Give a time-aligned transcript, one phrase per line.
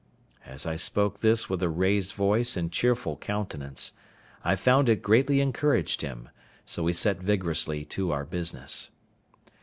[0.47, 3.91] As I spoke this with a raised voice and cheerful countenance,
[4.43, 6.29] I found it greatly encouraged him;
[6.65, 8.89] so we set vigorously to our business.